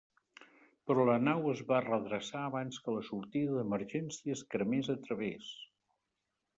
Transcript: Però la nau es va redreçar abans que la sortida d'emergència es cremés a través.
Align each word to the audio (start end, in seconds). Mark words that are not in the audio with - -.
Però 0.89 1.03
la 1.09 1.17
nau 1.25 1.49
es 1.51 1.61
va 1.73 1.83
redreçar 1.83 2.43
abans 2.47 2.81
que 2.87 2.97
la 2.97 3.05
sortida 3.13 3.61
d'emergència 3.61 4.41
es 4.41 4.45
cremés 4.57 4.95
a 4.99 5.01
través. 5.09 5.57